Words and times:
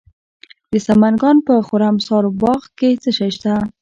د 0.71 0.73
سمنګان 0.87 1.37
په 1.47 1.53
خرم 1.67 1.95
سارباغ 2.07 2.61
کې 2.77 2.89
څه 3.01 3.09
شی 3.17 3.29
شته؟ 3.35 3.53